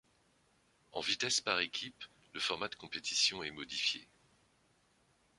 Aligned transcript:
En 0.93 1.01
vitesse 1.01 1.41
par 1.41 1.59
équipes, 1.59 2.05
le 2.33 2.39
format 2.39 2.69
de 2.69 2.73
compétition 2.75 3.43
est 3.43 3.51
modifié. 3.51 4.07